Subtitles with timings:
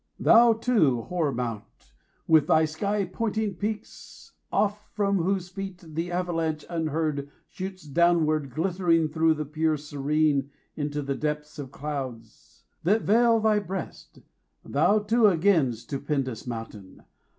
[0.19, 1.91] Thou too, hoar Mount!
[2.27, 8.49] with thy sky pointing peaks, 70 Oft from whose feet the avalanche, unheard, Shoots downward,
[8.49, 14.17] glittering through the pure serene Into the depth of clouds, that veil thy breast
[14.65, 17.03] Thou too again, stupendous Mountain!